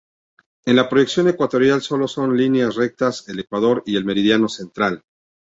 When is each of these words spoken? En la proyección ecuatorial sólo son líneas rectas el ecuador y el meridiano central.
En 0.65 0.77
la 0.77 0.89
proyección 0.89 1.27
ecuatorial 1.27 1.83
sólo 1.83 2.07
son 2.07 2.35
líneas 2.35 2.73
rectas 2.73 3.29
el 3.29 3.39
ecuador 3.39 3.83
y 3.85 3.97
el 3.97 4.03
meridiano 4.05 4.49
central. 4.49 5.03